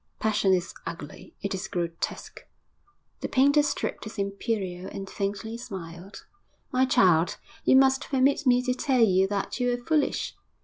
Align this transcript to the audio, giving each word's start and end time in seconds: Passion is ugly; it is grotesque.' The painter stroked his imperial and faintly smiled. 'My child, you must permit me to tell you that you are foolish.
Passion 0.19 0.51
is 0.51 0.73
ugly; 0.87 1.35
it 1.43 1.53
is 1.53 1.67
grotesque.' 1.67 2.47
The 3.19 3.29
painter 3.29 3.61
stroked 3.61 4.05
his 4.05 4.17
imperial 4.17 4.87
and 4.91 5.07
faintly 5.07 5.59
smiled. 5.59 6.25
'My 6.71 6.87
child, 6.87 7.37
you 7.65 7.75
must 7.75 8.09
permit 8.09 8.47
me 8.47 8.63
to 8.63 8.73
tell 8.73 9.01
you 9.01 9.27
that 9.27 9.59
you 9.59 9.71
are 9.71 9.77
foolish. 9.77 10.35